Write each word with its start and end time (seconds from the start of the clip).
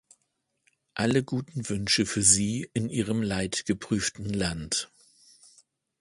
Alle 0.95 1.23
guten 1.23 1.69
Wünsche 1.69 2.07
für 2.07 2.23
Sie 2.23 2.67
in 2.73 2.89
Ihrem 2.89 3.21
leidgeprüften 3.21 4.33
Land. 4.33 4.89